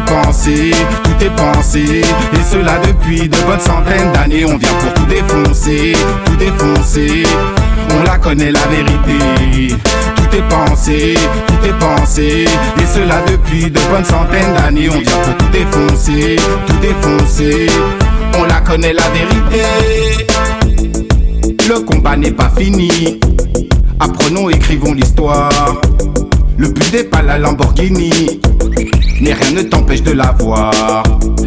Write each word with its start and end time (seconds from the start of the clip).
pensé, 0.00 0.70
tout 1.04 1.24
est 1.24 1.36
pensé. 1.36 2.00
Et 2.00 2.44
cela 2.50 2.78
depuis 2.78 3.28
de 3.28 3.36
bonnes 3.46 3.60
centaines 3.60 4.12
d'années. 4.12 4.44
On 4.44 4.56
vient 4.56 4.74
pour 4.80 4.94
tout 4.94 5.06
défoncer, 5.06 5.92
tout 6.24 6.36
défoncer. 6.36 7.24
On 7.90 8.02
la 8.04 8.18
connaît 8.18 8.52
la 8.52 8.66
vérité. 8.66 9.74
Tout 10.16 10.36
est 10.36 10.48
pensé, 10.48 11.14
tout 11.46 11.66
est 11.66 11.78
pensé. 11.78 12.44
Et 12.78 12.86
cela 12.86 13.22
depuis 13.28 13.70
de 13.70 13.80
bonnes 13.90 14.04
centaines 14.04 14.54
d'années. 14.54 14.88
On 14.88 14.98
vient 14.98 15.18
pour 15.24 15.36
tout 15.36 15.52
défoncer, 15.52 16.36
tout 16.66 16.76
défoncer. 16.80 17.66
On 18.38 18.44
la 18.44 18.60
connaît 18.60 18.94
la 18.94 19.08
vérité. 19.10 20.26
Le 21.68 21.80
combat 21.80 22.16
n'est 22.16 22.32
pas 22.32 22.50
fini. 22.56 23.20
Apprenons, 24.00 24.48
écrivons 24.50 24.94
l'histoire. 24.94 25.80
Le 26.56 26.68
but 26.68 26.92
n'est 26.92 27.04
pas 27.04 27.22
la 27.22 27.38
Lamborghini. 27.38 28.40
Mais 29.22 29.34
rien 29.34 29.52
ne 29.52 29.62
t'empêche 29.62 30.02
de 30.02 30.10
la 30.10 30.34
voir. 30.36 31.04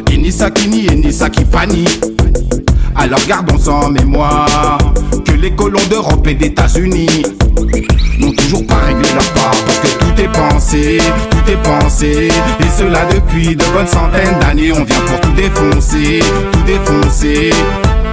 Et 0.09 0.17
ni 0.17 0.29
nie, 0.69 0.87
et 0.87 0.95
ni 0.95 1.45
panie. 1.51 1.85
Alors 2.95 3.19
gardons 3.27 3.59
en 3.67 3.89
mémoire 3.89 4.77
que 5.25 5.33
les 5.33 5.51
colons 5.51 5.85
d'Europe 5.89 6.25
et 6.25 6.35
d'États-Unis 6.35 7.23
n'ont 8.17 8.31
toujours 8.31 8.65
pas 8.65 8.77
réglé 8.85 9.09
leur 9.13 9.29
part. 9.33 9.51
Parce 9.65 9.79
que 9.79 9.87
tout 9.87 10.21
est 10.21 10.31
pensé, 10.31 10.99
tout 11.29 11.51
est 11.51 11.61
pensé. 11.63 12.29
Et 12.61 12.77
cela 12.77 13.01
depuis 13.13 13.57
de 13.57 13.65
bonnes 13.73 13.87
centaines 13.87 14.39
d'années. 14.39 14.71
On 14.71 14.85
vient 14.85 15.01
pour 15.07 15.19
tout 15.19 15.33
défoncer, 15.35 16.21
tout 16.53 16.63
défoncer. 16.65 17.49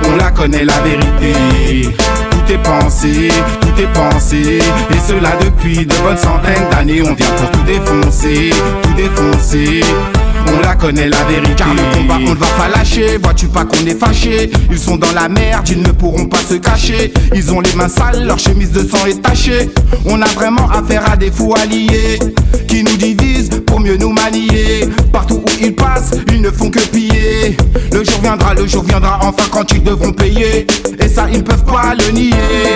On 0.09 0.17
la 0.17 0.33
connaît 0.33 0.65
la 0.65 0.81
vérité. 0.81 1.89
Tout 2.31 2.53
est 2.53 2.63
pensé, 2.63 3.29
tout 3.61 3.81
est 3.81 3.93
pensé. 3.93 4.59
Et 4.59 4.99
cela 5.07 5.37
depuis 5.41 5.87
de 5.87 5.95
bonnes 6.03 6.17
centaines 6.17 6.69
d'années. 6.71 7.03
On 7.03 7.15
vient 7.15 7.31
pour 7.37 7.51
tout 7.53 7.63
défoncer, 7.65 8.51
tout 8.83 8.95
défoncer. 8.95 9.32
On 9.55 10.61
la 10.61 10.75
connaît 10.77 11.09
la 11.09 11.25
vérité. 11.25 11.55
Car 11.57 11.75
le 11.75 11.95
combat, 11.95 12.17
on 12.17 12.31
ne 12.31 12.35
va 12.35 12.47
pas 12.57 12.69
lâcher. 12.69 13.19
Vois-tu 13.23 13.49
pas 13.49 13.65
qu'on 13.65 13.87
est 13.87 13.99
fâché? 13.99 14.51
Ils 14.71 14.79
sont 14.79 14.97
dans 14.97 15.13
la 15.13 15.29
merde, 15.29 15.69
ils 15.69 15.83
ne 15.83 15.91
pourront 15.93 16.27
pas 16.27 16.39
se 16.39 16.55
cacher. 16.55 17.13
Ils 17.35 17.53
ont 17.53 17.61
les 17.61 17.75
mains 17.75 17.89
sales, 17.89 18.25
leur 18.25 18.39
chemise 18.39 18.73
de 18.73 18.81
sang 18.81 19.05
est 19.07 19.21
tachée. 19.21 19.71
On 20.07 20.23
a 20.23 20.29
vraiment 20.29 20.71
affaire 20.71 21.03
à 21.11 21.17
des 21.17 21.31
fous 21.31 21.55
alliés 21.55 22.19
qui 22.67 22.83
nous 22.83 22.97
divisent 22.97 23.51
pour 23.67 23.81
mieux 23.81 23.99
nous 23.99 24.13
manier. 24.13 24.89
Partout 25.13 25.43
où 25.47 25.51
ils 25.61 25.75
passent, 25.75 26.13
ils 26.33 26.41
ne 26.41 26.51
font 26.51 26.71
que 26.71 26.81
piller. 26.81 27.57
Le 27.93 28.03
jour 28.05 28.21
viendra, 28.23 28.55
le 28.55 28.67
jour 28.67 28.85
viendra 28.85 29.21
enfin 29.23 29.45
quand 29.51 29.71
ils 29.73 29.83
devront 29.83 30.13
payer. 30.13 30.67
Et 30.99 31.09
ça, 31.09 31.27
ils 31.31 31.39
ne 31.39 31.43
peuvent 31.43 31.65
pas 31.65 31.95
le 31.95 32.11
nier. 32.13 32.72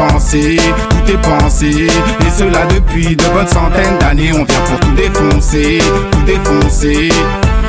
Tout 0.00 0.06
est 0.06 0.12
pensé, 0.12 0.56
tout 0.88 1.12
est 1.12 1.20
pensé 1.20 1.66
Et 1.68 2.30
cela 2.34 2.64
depuis 2.66 3.14
de 3.16 3.24
bonnes 3.34 3.46
centaines 3.46 3.98
d'années. 3.98 4.32
On 4.32 4.44
vient 4.44 4.60
pour 4.66 4.80
tout 4.80 4.92
défoncer, 4.92 5.78
tout 6.10 6.22
défoncer. 6.22 7.10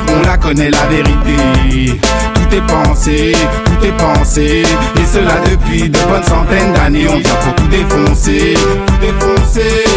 On 0.08 0.26
la 0.26 0.38
connaît 0.38 0.70
la 0.70 0.86
vérité. 0.86 2.00
Tout 2.34 2.56
est 2.56 2.66
pensé, 2.66 3.32
tout 3.66 3.86
est 3.86 3.96
pensé. 3.98 4.62
Et 4.62 5.06
cela 5.12 5.34
depuis 5.50 5.90
de 5.90 5.98
bonnes 6.08 6.22
centaines 6.22 6.72
d'années. 6.72 7.06
On 7.10 7.18
vient 7.18 7.34
pour 7.34 7.54
tout 7.54 7.68
défoncer, 7.68 8.54
tout 8.86 8.96
défoncer 9.00 9.91